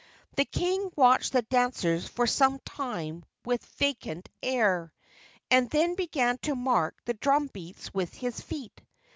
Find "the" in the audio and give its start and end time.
0.35-0.45, 1.33-1.43, 7.05-7.13